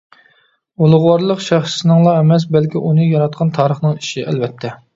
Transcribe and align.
ئۇلۇغۋارلىق 0.85 1.43
شەخسنىڭلا 1.49 2.15
ئەمەس، 2.21 2.47
بەلكى 2.57 2.83
ئۇنى 2.87 3.07
ياراتقان 3.13 3.55
تارىخنىڭ 3.61 3.97
ئىشى، 4.03 4.29
ئەلۋەتتە. 4.33 4.77